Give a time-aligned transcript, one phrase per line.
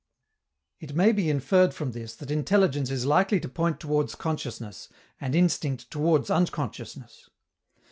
[0.83, 4.89] _It may be inferred from this that intelligence is likely to point towards consciousness,
[5.19, 7.29] and instinct towards unconsciousness.